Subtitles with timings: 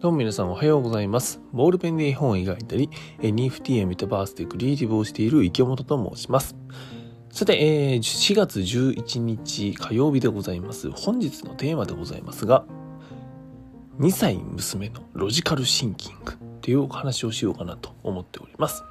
[0.00, 1.42] どうも皆さんおはようございます。
[1.52, 6.56] ボールペンで絵本を描いたり、NFT やメタバースでクリエイティブをしている池本と申します。
[7.28, 10.90] さて、えー4月11日火曜日でございます。
[10.90, 12.64] 本日のテーマでございますが、
[13.98, 18.82] 2歳娘のロジカルシンキングっていうお話をしようかなと思っております。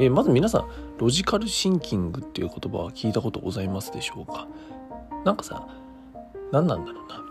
[0.00, 4.48] えーまず皆さん、ロジカルシンキングっていう言葉は聞いたことございますでしょうか？
[5.24, 5.64] なんかさ、
[6.50, 7.22] 何なんだろうな。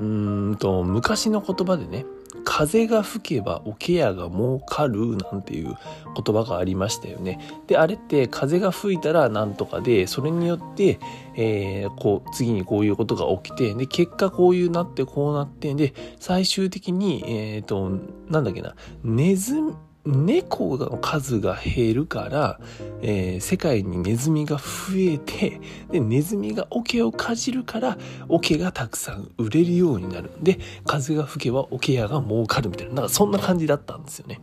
[0.00, 2.06] うんと昔の言葉でね
[2.44, 5.76] 風が吹けば桶屋が儲かるなんていう
[6.14, 7.38] 言葉がありましたよね。
[7.66, 10.98] であれって風が吹いたらなんとかでそれによって、
[11.36, 17.90] えーこう次にこういうことが起きてで結果こういうなってこうなってで最終的にえっ、と
[18.28, 19.74] なんだっけなネズミ
[20.08, 22.60] 猫の数が減るから、
[23.02, 27.98] えー世界にネズミが増えてでネズミが桶をかじるから
[28.28, 30.30] 桶がたくさん売れるようになる。
[30.30, 32.94] んで風が吹けば桶屋が儲かるみたいな。
[32.94, 34.40] なんかそんな感じだったんですよね。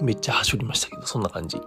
[0.00, 1.60] めっちゃはしょりましたけどそんな感じ。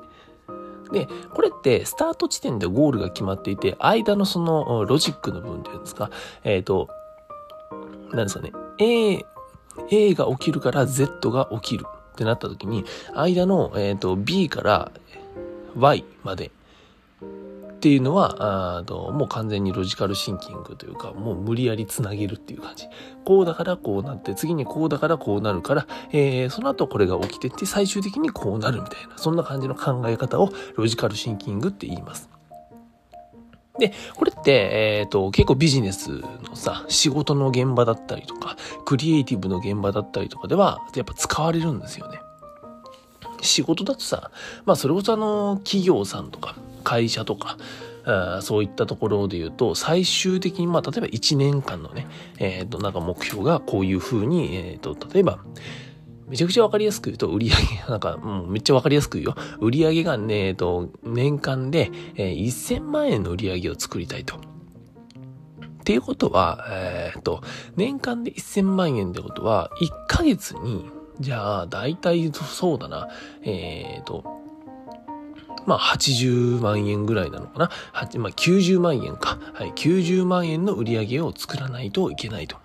[0.92, 6.10] でこれってスタート地点でゴールが決まっていて間のそのロジックの部分っていうんですか。
[6.44, 6.90] えっ、と
[8.12, 8.52] 何ですかね。
[8.80, 9.26] A,
[9.92, 11.86] A が起きるから Z が起きる。
[12.20, 12.84] ってなった時に
[13.16, 14.92] 間の、えー、と B から
[15.78, 16.52] Y まで。
[17.22, 22.88] っていうのはあともう完全にロジカルシンキングというかもう無理やりつなげるっていう感じ。
[23.24, 32.30] こうだからこうなって次にこうだからこうなるから、えーその後これが起きてって最終的にこうなるみたいなそんな感じの考え方をロジカルシンキングって言います。
[33.80, 42.20] で、これって、えっ、と、結構ビジネスのさ、仕事の現場だったりとか、クリエイティブの現場だったりとかでは、やっぱ使われるんですよね。
[43.42, 44.32] 仕事だとさ、
[44.66, 47.58] まあそれこそあの、企業さんとか、会社とか、
[48.06, 52.08] あそういったところで言うと、最終的に、まあ例えば1年間のね、
[52.38, 55.40] えっ、と、なんか目標がこういうふうに、えっ、と、例えば、
[56.30, 59.36] めちゃくちゃわかりやすく言うと、売り上げ、なんか、もうめっちゃわかりやすく言うよ。
[59.60, 64.36] 売り上げがね、えっと、年間で、えー1000万円の売り上げを作りたいと。
[64.36, 64.40] っ
[65.84, 67.42] ていうことは、えーっと、
[67.76, 70.86] 年間で1000万円ってことは、1ヶ月に、
[71.20, 73.08] じゃあ、大体そうだな、
[73.44, 74.24] えーっと、
[75.66, 77.72] まあ、80万円ぐらいなのかな。
[78.20, 79.40] まあ、90万円か。
[79.54, 82.58] はい、90万円の売り上げを作らないといけないと。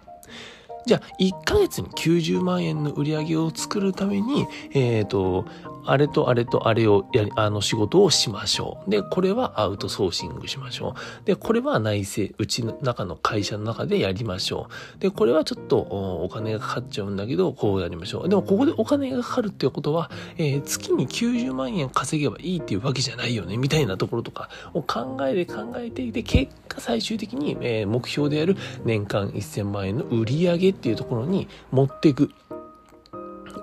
[0.87, 5.47] じゃあ、1ヶ月に90万円の売り上げを作るために、えっ、と、
[5.87, 8.91] あれとあれとあれをやり、あの仕事をしましょう。
[8.91, 11.27] で、これはアウトソーシングしましょう。
[11.27, 15.01] で、これは内製、うちの中の会社の中でやりましょう。
[15.01, 18.29] で、これはちょっとお金がかかっちゃうんだけど、こうやりましょう。
[18.29, 32.31] でも、ここでお金がかかるっていうことは、えー月に90万円稼げばいいっていうわけじゃないよね、みたいなところとかを考えて考えていて、結果最終的に、えー目標である年間1000万円の売り上げっていうところに持っていく。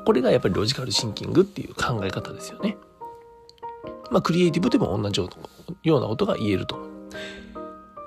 [0.06, 2.78] これがやっぱりロジカルシンキングっていう考え方ですよね。
[4.12, 5.28] まあ、クリエイティブでも同じよ
[5.98, 6.78] うなことが言えると。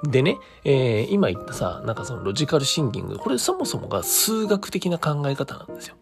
[0.03, 5.97] でね、えー今言ったさ、なんかそのロジカルシンキング、これそもそもが数学的な考え方なんですよ。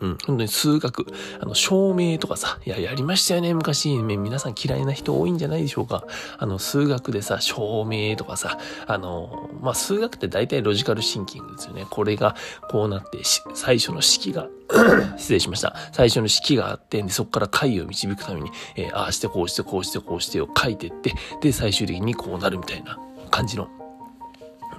[0.00, 1.06] うん、本当に数学、
[1.40, 3.96] あの、証明とかさ、いや、やりましたよね、昔。
[4.02, 6.04] ね皆さん嫌いな人多いんじゃないでしょうか。
[6.38, 11.86] あの、数学でさ、証明とかさ、あの、まあ、数学って大体ロジカルシンキングですよね。
[11.90, 12.34] これが
[12.70, 13.18] こうなって、
[13.54, 14.48] 最初の式が、
[15.18, 15.76] 失礼しました。
[15.92, 22.98] 最初の式があって、でそこから解を導くために、えーああしてこうしてこうしてこうしてを書いてって、で、最終的にこうなるみたいな
[23.30, 23.68] 感じの、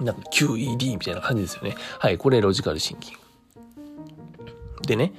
[0.00, 1.76] なんか QED みたいな感じですよね。
[1.98, 3.25] はい、これロジカルシンキング。
[4.82, 5.12] でね、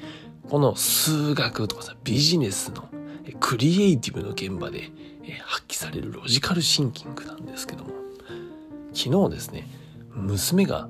[0.50, 2.88] この数学とかさ、ビジネスの
[3.40, 4.92] クリエイティブの現場で
[5.46, 7.92] 発揮されるロジカルシンキングなんですけども、
[8.94, 9.68] 昨日ですね、
[10.12, 10.90] 娘が、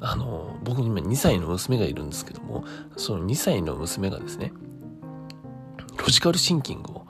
[0.00, 2.64] あの、僕に今2歳の娘がいるんですけども、
[2.96, 4.52] その2歳の娘がですね、
[5.96, 7.06] ロジカルシンキングを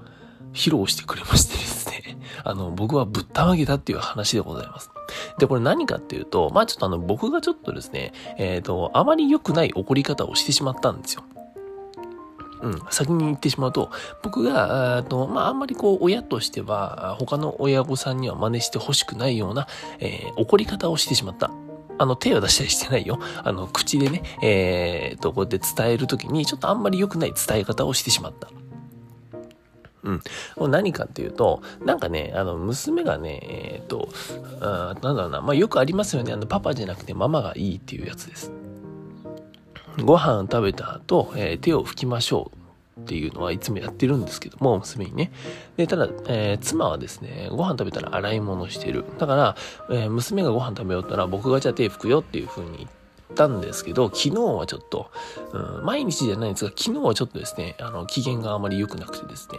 [0.53, 4.91] 披露してくれましてですね、あの、僕はぶったまげたっていう話でございます。
[5.44, 11.25] で、これ何かっていうと、まあちょっとあの、僕がちょっとですね、えっ、と、あまり良くない怒り方をしてしまったんですよ。
[12.62, 13.91] うん、先に言ってしまうと、
[14.23, 19.67] 僕が、あとまあ、あんまりこう、親としては、他の親御さんには真似してほしくないような、
[19.99, 21.50] えー怒り方をしてしまった。
[21.99, 23.19] あの、手を出したりしてないよ。
[23.43, 28.49] あの、口でね、えーと、こうやって伝えるときに、ちょっとあんまり良くない伝え方をしてしまった。
[30.04, 30.22] うん。
[30.54, 34.08] これ何かっていうと、なんかね、あの、娘がね、えっ、と、
[34.60, 36.32] あなんだろうな、まあ、よくありますよね。
[36.32, 38.52] あの、パパじゃなくてママがいいっていうやつです。
[40.02, 42.50] ご飯食べた後、えー手を拭きましょ
[42.96, 45.32] うっていうのはいつもやってるんですけども、娘にね。
[45.76, 49.04] で、ただ、えー妻はですね、ご飯食べたら洗い物してる。
[49.18, 49.56] だから、
[49.90, 52.90] えー娘がご飯食べよったら僕がじゃあ手拭くよっていう風に言っ
[53.34, 55.10] たんですけど、昨日はちょっと、
[55.52, 59.58] うん、毎日じゃないんですが、昨日はちょっとですね、あの、機嫌があまり良くなくてですね、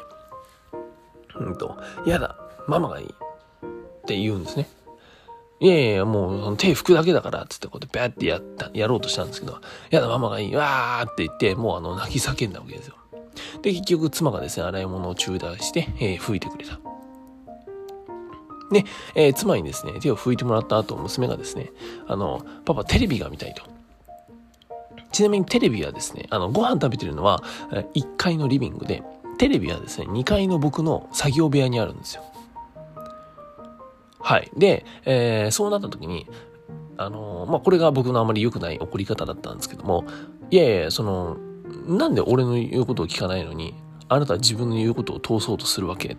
[1.39, 2.35] うんと、やだ、
[2.67, 3.09] ママがいいっ
[4.05, 4.67] て言うんですね。
[5.59, 9.59] いやいやもう手拭くだけだから、つってこうやってバーってやった、やろうとしたんですけど、
[9.89, 12.95] やだ、ママがいい、わーって言って、もうあの、泣き叫んだわけですよ。
[13.61, 16.79] で、結局妻がですね、洗い物を中断して、えー、拭いてくれた。
[18.71, 18.83] で、
[19.13, 21.71] えー、妻にですね、手を拭いてもらった後、娘がですね、
[22.07, 23.63] あの、パパテレビが見たいと。
[25.11, 27.41] ちなみにテレビはですね、あの、ご飯食べてるのは
[27.93, 29.03] 1階のリビングで、
[29.37, 32.23] テレビはですね、2階の僕の作業部屋にあるんですよ。
[34.19, 34.49] はい。
[34.57, 36.27] で、えー、そうなった時に、
[36.97, 40.05] あのー、まあ、これが僕のあまり良くない怒り方だったんですけども、
[40.49, 41.37] いやいや、その、
[41.87, 43.75] なんで俺の言うことを聞かないのに、
[44.07, 46.13] あなたは自分の言うことを通そうとするわけ？
[46.13, 46.17] っ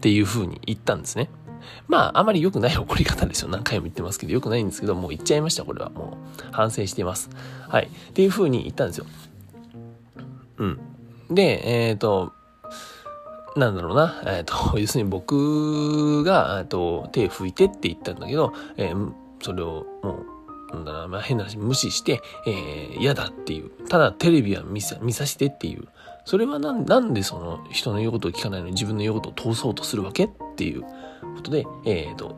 [0.00, 1.30] ていう風に言ったんですね。
[1.88, 3.48] まあ、あまり良くない怒り方ですよ。
[3.48, 5.90] 何回も言ってますけど、良くないんですけど、もう言っちゃいました、これは。
[5.90, 7.30] もう、反省しています。
[7.68, 7.86] はい。
[7.86, 9.06] っていう風に言ったんですよ。
[10.58, 10.80] うん。
[11.30, 12.32] で、えっ、ー、と、
[13.56, 20.18] なんだろうな、えっ、ー、と、 要するに僕が、えっと、手拭いてって言ったんだけど、えー、それをも
[20.70, 23.70] う、なんだな、まあ、変な話無視して、えー、嫌だっていう。
[23.88, 25.86] ただテレビは見さ見さしてっていう。
[26.24, 30.88] それはなんなんでその人の言うことを聞かないのに自分の言うことを通そうとするわけっていうこ
[31.42, 32.36] とで、えっ、ー、と、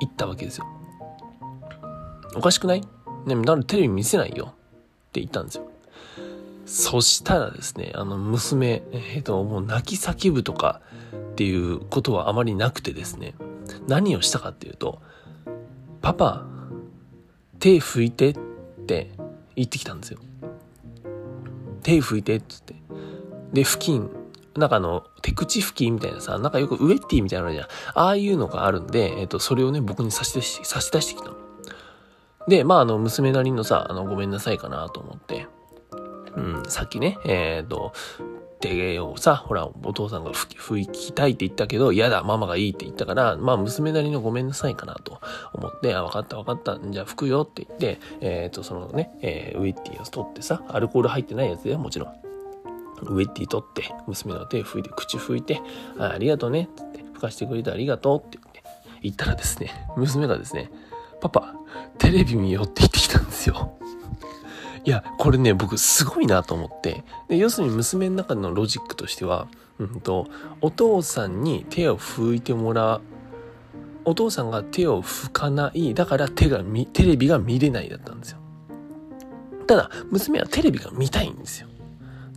[0.00, 0.66] 言ったわけですよ。
[2.34, 2.80] おかしくない？
[3.26, 4.48] ね、なんでテレビ見せないよっ
[5.12, 5.71] て言ったんですよ。
[6.64, 10.80] そしたらですね、あの娘、えっ、と、もう泣き叫ぶとか
[11.32, 13.34] っていうことはあまりなくてですね、
[13.88, 15.00] 何をしたかっていうと、
[16.00, 16.46] パパ、
[17.58, 18.38] 手拭いてっ
[18.86, 19.10] て
[19.56, 20.18] 言ってきたんですよ。
[21.82, 22.74] 手拭いてって言って。
[23.52, 24.10] で、付近、
[24.56, 27.66] なんかあの、手口拭きみたいなさ、なんかよくウェッティみたいなのじゃん。
[27.94, 31.36] ああいうのがあるんで、えっ、と、それをね、僕に差し出し、差し出してきたの。
[32.48, 35.46] で、まあ、あの、娘なりのさ、あの、ごめんなさいかなと思って、
[36.36, 37.92] うん、さっきね、えっ、ー、と、
[38.62, 45.20] 手をさ、ほら、お父さんが拭きたいって言ったけど、嫌だ、ママがいいって言ったから、まあ、娘なりのごめんなさいかなと
[45.52, 52.08] 思って、あ、分かった分かった、じゃあ拭くよって言って、えっ、ー、と、そのね、えー、ウェッティを取ってさ、アルコール入ってないやつだよ、もちろん。
[53.02, 55.60] ウェッティ取って、娘の手拭いて、口拭いて、
[55.98, 58.62] あありがとうね、って、拭かしてくれてありがとうって言って、
[59.02, 60.70] 言ったらですね、娘がですね、
[61.20, 61.54] パパ、
[61.98, 63.76] テレビ見ようって言ってきたんですよ。
[64.84, 67.04] いや、これね、僕すごいなと思って。
[67.28, 69.46] で要するに娘の中のロジックとしては、
[69.78, 70.26] うんと、
[70.60, 73.02] お父さんに手を拭いてもらう。
[74.04, 75.94] お父さんが手を拭かない。
[75.94, 78.38] だから手が見、テレビが見れないだったんですよ。
[79.68, 81.68] ただ、娘はテレビが見たいんですよ。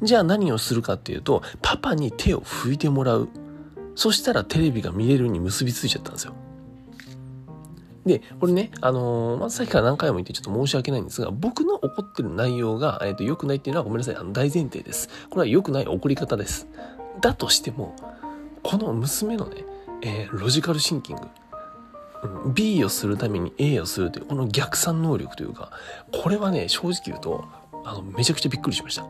[0.04, 3.30] じゃあ何をするかっていうと、パパに手を拭いてもらう。
[3.96, 6.34] そしたらテレビが見れるに結びついちゃったんですよ。
[8.06, 15.10] で、これね、あのー、まずさっきから何回も言ってちょっと申し訳ないんですが、僕の怒ってる内容が、えっ、ー、と、良くないっていうのはごめんなさい、あの、大前提です。
[15.30, 16.68] これは良くない怒り方です。
[17.22, 17.96] だとしても、
[18.62, 19.66] この娘のね、
[20.04, 21.26] えー、ロジカルシンキング、う
[22.50, 25.72] ん B をするために A をするという、この逆算能力というか、
[26.12, 27.46] これはね、正直言うと、
[27.84, 29.06] あの、めちゃくちゃびっくりしました。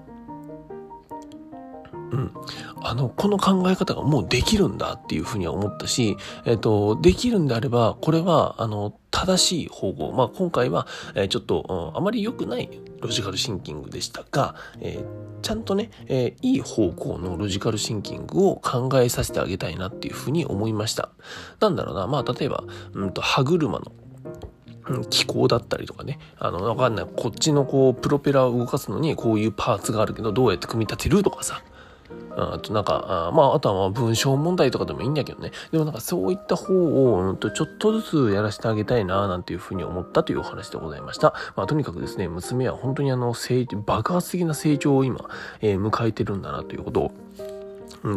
[2.81, 10.12] あの、この考え方がもうできるんだっていうふうには思ったし、えっ、と、できるんであれば、これは、あの、正しい方法。
[10.12, 12.70] まあ、今回は、え、ちょっと、うん、あまり良くない
[13.01, 21.10] ロジカルシンキングでしたが、えー、ちゃんとね、えー、いい方向のロジカルシンキングを考えさせてあげたいなっていうふうに思いました。
[21.60, 22.63] なんだろうな、まあ、例えば、
[22.94, 23.91] うんと、歯車の
[25.10, 26.20] 気候だったりとかね。
[26.38, 27.05] あの、わかんない。
[27.05, 31.63] こっちのこう、プロペラを動かすのにこういうパーツがあるけど、どうやって組み立てるとかさ。
[32.38, 35.52] あとなんか、あまあ、あとはまあ文章問題とかでもいいんだけどね。
[35.72, 41.34] でもなんかそういった方を、うん、とちょっとずつやらせてあげたいな、なんていうふうに思ったというお話でございました。
[41.56, 45.30] まあ、とにかくですね、娘は本当にあの、成爆発的な成長を今、
[45.62, 47.12] えー、迎えてるんだなということを、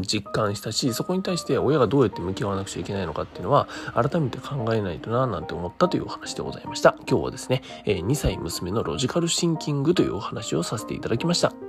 [0.06, 6.96] 実感したし、そこに対して親がどうやって向き合わなくちゃいけないのかっていうのは、改めて考えないとな、なんて思ったというお話でございました。
[7.08, 11.67] 今日はですね、え、2歳娘のロジカルシンキングというお話をさせていただきました。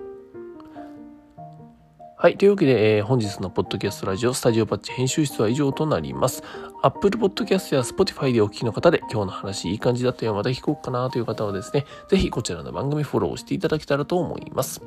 [2.21, 2.37] はい。
[2.37, 6.43] というわけで、えー、本日のポッドキャストラジオスタジオパッチ編集室は以上となります。
[6.83, 14.81] Apple Podcast や Spotify でお聞きの方で今日の話いい感じだったよ、また聞こうかなという方はですね、ぜひこちらの番組フォローしていただけたらと思います。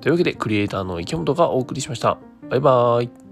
[0.00, 2.16] というわけで、クリエイターの池本がお送りしました。
[2.48, 3.27] バイバーイ。